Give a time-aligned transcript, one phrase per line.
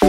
[0.00, 0.06] え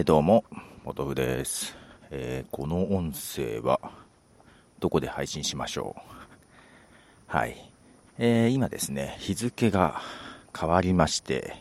[0.00, 0.44] ー、どうも、
[0.84, 1.76] もとふです。
[2.10, 3.78] えー、この音声は、
[4.80, 6.00] どこで配信しましょう？
[7.28, 7.70] はい。
[8.18, 10.00] えー、今ですね、日付が
[10.58, 11.54] 変わりまして、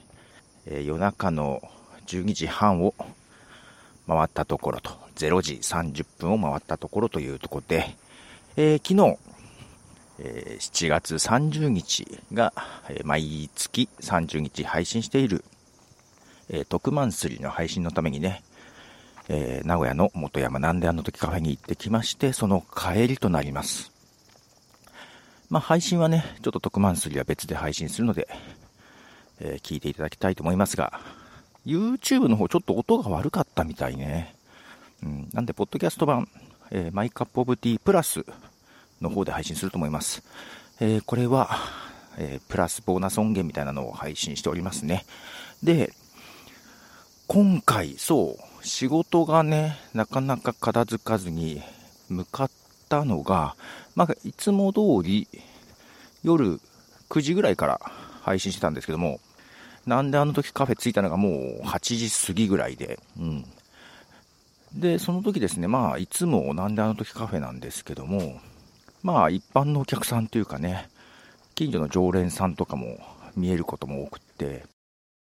[0.66, 1.62] えー、夜中の
[2.08, 2.96] 12時半を
[4.08, 7.96] 回ったところと、0時30分を回ったところというところで、
[8.58, 9.20] えー、昨日、
[10.20, 12.54] え、7月30日が、
[12.90, 15.44] え、毎月30日配信している
[16.50, 18.44] え、特マンスリーの配信のためにね、
[19.28, 23.92] えー、名古屋の元山なんであの時カフェに行ってきまして、その帰りとなります。
[25.50, 28.28] まあ、配信はね、ちょっと特マンスリーは別で配信するので、
[29.40, 31.00] えー、聞いていただきたいと思いますが、
[31.66, 34.36] YouTube の方ちょっと音が悪かったみたいね。
[35.04, 36.28] うん、なんで、ポッドキャスト版、
[36.72, 38.26] えー、マイカップオブティープラス
[39.02, 40.24] の方で配信すると思います。
[40.80, 41.50] えー、これは、
[42.18, 45.06] えー、プラスボーナス音源みたいなのを配信しておりますね。
[45.64, 45.94] で、
[47.28, 51.62] 今回、そう、仕事がね、なかなか片付かずに
[52.10, 52.52] 向かっ
[52.88, 53.56] たのが、
[53.96, 55.28] まあ、いつも通り
[56.24, 56.60] 夜
[57.10, 57.80] 9時ぐらいから
[58.22, 59.20] 配信してたんですけども、
[59.86, 63.46] なんであの時カフェ着いたのがもう8時過ぎぐらいで、うん。
[64.74, 68.40] で、その時ですね、まあ、いつもなんであの時カフェなんですけども、
[69.02, 70.90] まあ、一般のお客さんというかね、
[71.56, 73.00] 近所の常連さんとかも
[73.36, 74.66] 見えることも多くって、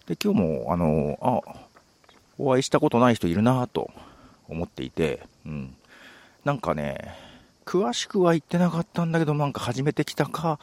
[0.06, 1.42] で、今日も、あの、あ、
[2.38, 3.92] お会いしたことない人いるなぁと
[4.48, 5.76] 思っていて、うん。
[6.44, 7.14] なんかね、
[7.66, 10.60] 詳しくは言ってなかったんだけど、なんか初めて来たか、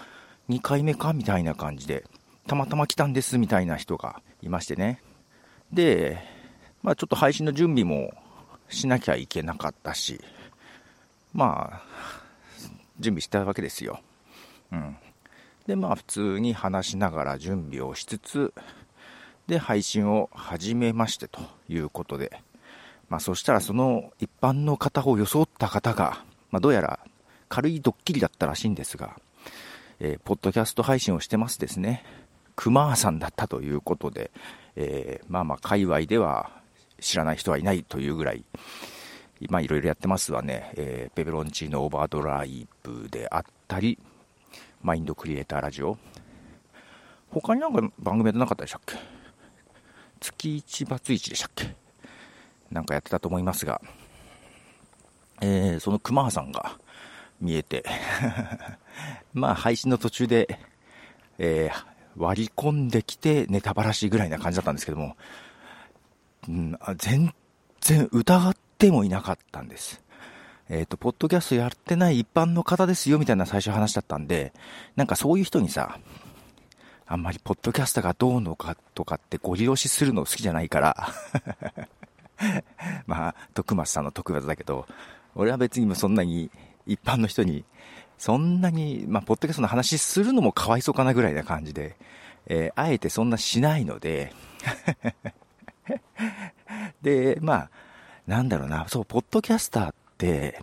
[0.48, 2.04] 2回目かみたいな感じで、
[2.46, 5.00] たまたま来たんですみたいな人がいましてね。
[5.72, 6.18] で、
[6.82, 8.14] まあちょっと配信の準備も
[8.68, 10.20] しなきゃいけなかったし、
[11.32, 11.82] まあ、
[13.00, 14.00] 準備したわけですよ。
[14.72, 14.96] うん。
[15.66, 18.54] で、まあ普通に話しながら準備をしつつ、
[19.46, 22.40] で、配信を始めましてということで、
[23.08, 27.00] まあそしたらその一般の方を装った方が、まあどうやら
[27.48, 29.16] 軽いドッキリだったらしいんですが、
[30.00, 32.04] えー、ポッドキャスト配信をしてますですね。
[32.56, 34.30] 熊さんだったということで、
[34.74, 36.50] えー、まあまあ界隈では
[37.00, 38.44] 知らない人はいないというぐらい、
[39.40, 43.98] 今いろいろやってますわね、えー、ペペロンチーノオーバードライブであったり、
[44.82, 45.98] マインドクリエイターラジオ。
[47.30, 48.96] 他になんか番組やってなかったでしたっけ？
[50.20, 51.74] 月1バツ1でしたっけ？
[52.70, 53.80] なんかやってたと思いますが、
[55.40, 56.78] えー、その熊羽さんが
[57.40, 57.84] 見えて。
[59.34, 60.58] まあ配信の途中で、
[61.38, 61.84] えー、
[62.16, 65.16] 割り込んできてネタばらしぐらいな感じだったんですけども、
[66.48, 67.34] うん、全
[67.82, 70.02] 然疑っってもいなかったんです。
[70.68, 74.52] えっ、ー、と、ポッドキャストやってない一般の方ですよみたいな最初話だったんで、
[74.96, 75.98] なんかそういう人にさ、
[77.06, 81.08] あんまりポッドキャストがどうのかとかってご利用しするの好きじゃないから
[83.06, 84.86] まあ、徳松さんの特別だけど、
[85.34, 86.50] 俺は別にもそんなに
[86.86, 87.64] 一般の人に、
[88.18, 91.96] そんなに、まあ、ポッドキャストの話するのもかわいそうかなぐらいな感じで、
[92.46, 94.32] えー、あえてそんなしないので
[97.02, 97.70] で、まあ、
[98.26, 100.62] なんだろうな、そう、ポッドキャスターって、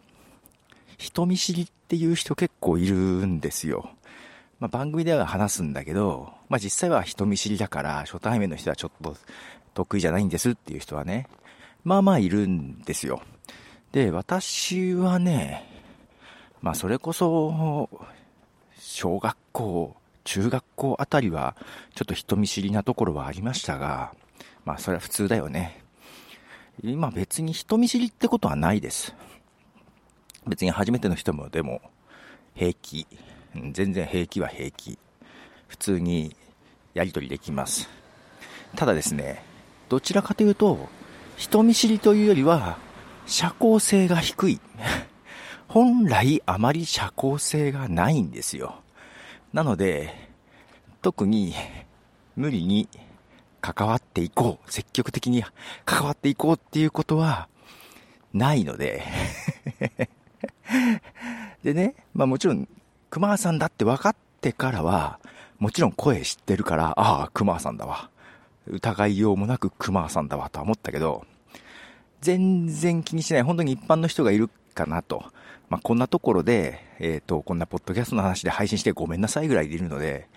[0.97, 3.89] 人見知りっていう人結構いるんですよ。
[4.59, 9.15] まあ、番組では話すんだけど、まあ、実際は人見知りだから、初対面の人はちょっと
[9.73, 11.27] 得意じゃないんですっていう人はね、
[11.83, 13.21] まあまあいるんですよ。
[13.91, 15.69] で、私はね、
[16.61, 17.89] まあそれこそ、
[18.79, 21.55] 小学校、中学校あたりは、
[21.93, 24.13] ちょっと人見知りなところはありましたが、
[24.63, 25.82] まあそれは普通だよね。
[26.81, 29.13] 今別に人見知りってことはないです。
[30.47, 31.81] 別に初めての人もでも
[32.55, 33.07] 平気
[33.71, 34.97] 全然平気は平気。
[35.67, 36.35] 普通に
[36.93, 37.89] やり取りできます。
[38.75, 39.43] ただですね、
[39.89, 40.89] どちらかというと、
[41.37, 42.77] 人見知りというよりは、
[43.25, 44.59] 社交性が低い。
[45.67, 48.81] 本来あまり社交性がないんですよ。
[49.51, 50.31] なので、
[51.01, 51.53] 特に
[52.35, 52.87] 無理に
[53.63, 55.41] 関わっていこう、積極的に
[55.85, 57.47] 関わっていこうっていうことは
[58.33, 59.03] ないので
[61.63, 62.67] でね、まあもちろん
[63.09, 65.19] 熊さんだって分かってからは、
[65.59, 68.09] もちろん声知ってるから、ああ、熊さんだわ。
[68.67, 71.25] 疑いようもなく熊さんだわとは思ったけど、
[72.19, 73.43] 全然気にしない。
[73.43, 75.23] 本当に一般の人がいるかなと。
[75.69, 80.27] まあ、こんなところで、えっ、ー、と、こんなポッドキャストの話で配信してごめんなさいぐらいでいるので、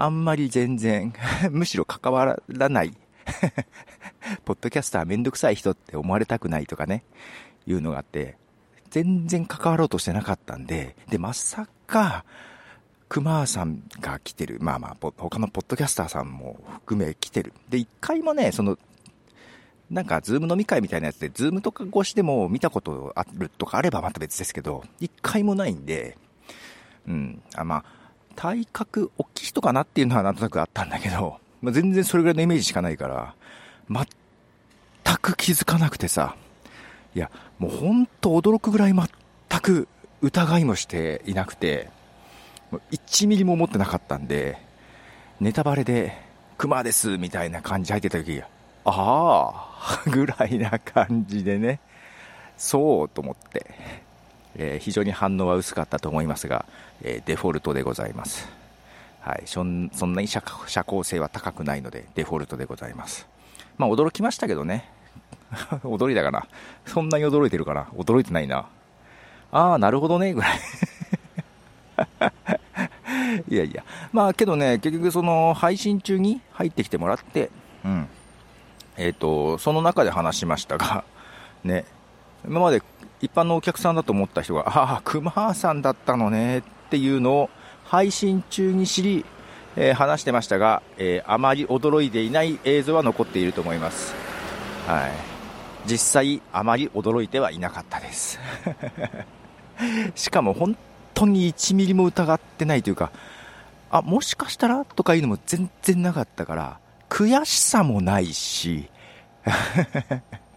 [0.00, 1.12] あんまり全然
[1.52, 2.96] むしろ関わらない
[4.46, 7.04] ポッドキャスターめんどくさい人って思われたくないとかね、
[7.66, 8.38] いうのがあって、
[8.88, 12.24] 全然関わろうとしてなかったんで、で、まさか、
[13.10, 14.58] 熊さんが来てる。
[14.60, 17.52] まあまあ、他のポッドキャスターさんも含め来てる。
[17.68, 18.78] で、一回もね、その、
[19.90, 26.16] なんか、 Zoom 飲み会みたいなやつで、 Zoom とか越しでも見たことあるとかあればまた別ですけど、一回もないんで、
[27.06, 27.99] うん、あまあ、
[28.36, 33.34] 体格大きい人かなっていうのはなんとなくあったんだけど、まあ、全然それぐらいのイメージしかないから、
[33.88, 36.36] 全く気づかなくてさ、
[37.14, 39.88] いや、もうほんと驚くぐらい全く
[40.22, 41.90] 疑いもしていなくて、
[42.92, 44.58] 1ミリも思ってなかったんで、
[45.40, 46.16] ネタバレで、
[46.56, 48.46] 熊ですみたいな感じ入ってた時、あ
[48.84, 51.80] あ、ぐらいな感じでね、
[52.56, 53.66] そうと思って、
[54.56, 56.66] えー、非常に反応は薄かったと思いますが、
[57.02, 58.48] えー、デフォルトでございます。
[59.20, 63.28] はい、そんなに社社交性は高くないので、デフォルトでございます。
[63.76, 64.88] まあ、驚きましたけどね。
[65.82, 66.46] 驚いたかな
[66.86, 68.66] そんなに驚いてるかな驚いてないな。
[69.52, 70.58] ああ、なるほどね、ぐらい
[73.48, 73.84] いやいや。
[74.12, 77.50] まあけどね、結局その配信中に入ってきてもらって、
[77.84, 78.08] うん。
[78.96, 81.04] えっ、ー、と、その中で話しましたが、
[81.64, 81.84] ね、
[82.46, 82.82] 今まで
[83.20, 87.50] 一般のお客さんだと思った人が、ああ、熊さんだったのねっていうのを
[87.84, 89.24] 配信中に知り、
[89.76, 94.14] えー、話してましたが、えー、あまり驚いていない映像は残っていると思います。
[94.86, 95.10] はい。
[95.86, 98.38] 実際、あまり驚いてはいなかったです。
[100.14, 100.76] しかも本
[101.14, 103.10] 当に1ミリも疑ってないというか、
[103.90, 106.78] あ、もしかしたらとかいうのも全然なかったから、
[107.08, 108.88] 悔しさもないし、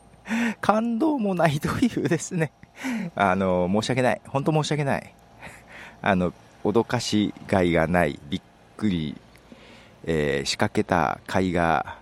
[0.63, 2.54] 感動もないというですね、
[3.15, 4.21] あの、申し訳ない。
[4.30, 5.13] 本当申し訳ない。
[6.01, 6.31] あの、
[6.63, 8.42] 脅かしがいがない、びっ
[8.77, 9.18] くり、
[10.06, 11.98] えー、仕掛けた甲斐が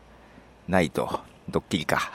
[0.68, 2.12] ないと、ドッキリか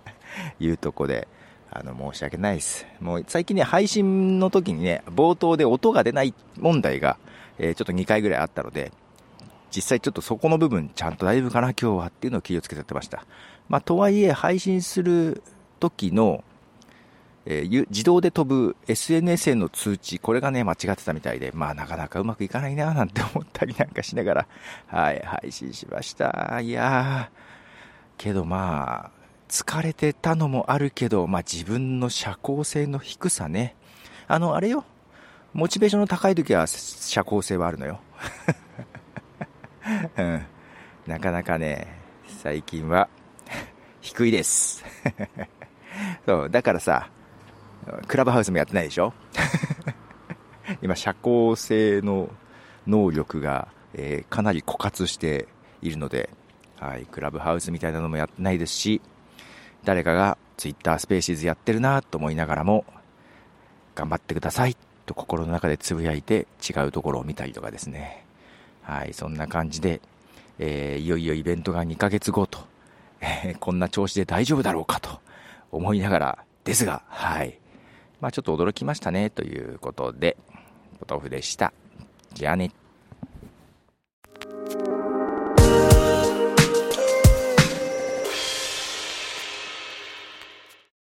[0.58, 1.28] いうとこで、
[1.70, 2.86] あの、申し訳ないです。
[2.98, 7.18] もう最近ね、配信の時にね、冒頭で音が出ない問題が、
[7.58, 8.90] えー、ちょっと2回ぐらいあったので、
[9.70, 13.26] 実際ちょっとそこの部分、ちゃんと大丈夫かな、今日はっていうのを気をつけてやってました。
[13.68, 15.42] まあ、とはいえ、配信する
[15.80, 16.44] 時の、
[17.46, 24.46] えー、自動で飛ぶ SNS への通知、これがね、間違ってたみたいで、まあ、なかなかうまくいかないな、なんて思ったりなんかしながら、
[24.86, 26.60] はい、配信しました。
[26.60, 27.40] いやー、
[28.18, 29.10] けどまあ、
[29.48, 33.74] 疲れてたのもあるけど、まあ自分の社交性の低さね。
[34.28, 34.84] あの、あれよ。
[35.52, 38.00] モチベーションの高い時は社交性はあるのよ。
[40.16, 40.46] うん。
[41.06, 41.88] なかなかね、
[42.42, 43.08] 最近は
[44.00, 44.84] 低いです。
[46.26, 47.08] そう、だからさ、
[48.06, 49.12] クラブハウスもやってないでしょ？
[50.82, 52.28] 今、社交性の
[52.86, 55.48] 能力が、えー、かなり枯渇して
[55.82, 56.30] いるので、
[56.78, 59.00] はい、クラブハウスみたいなのもやってないですし、
[59.84, 62.84] 誰かが Twitter スペーシーズやってるなと思いながらも、
[63.94, 64.76] 頑張ってください
[65.06, 68.24] と心の中でつぶやいて違うところを見たりとかですね。
[68.82, 70.00] はい、そんな感じで、
[70.58, 72.60] えー、いよいよイベントが2ヶ月後と、
[73.20, 75.20] えー、こんな調子で大丈夫だろうかと
[75.72, 77.58] 思いながらですが、はい。
[78.20, 80.36] まあちょっと驚きましたねということで、
[80.98, 81.72] ポトフでした。
[82.34, 82.72] じゃあね。